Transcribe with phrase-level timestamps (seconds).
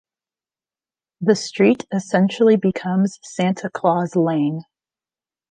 [1.21, 4.63] The street essentially becomes Santa Claus Lane.